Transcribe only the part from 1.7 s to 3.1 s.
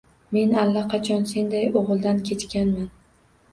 o‘g‘ildan kechganman.